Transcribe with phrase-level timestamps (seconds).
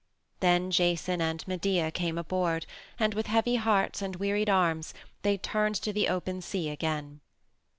[0.39, 2.65] Then Jason and Medea came aboard,
[2.97, 7.21] and with heavy hearts and wearied arms they turned to the open sea again.